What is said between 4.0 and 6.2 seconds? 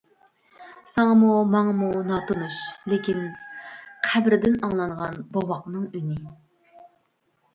قەبرىدىن ئاڭلانغان بوۋاقنىڭ ئۈنى.